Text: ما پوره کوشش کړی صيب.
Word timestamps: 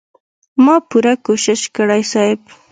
ما 0.65 0.75
پوره 0.89 1.13
کوشش 1.25 1.61
کړی 1.75 2.01
صيب. 2.11 2.39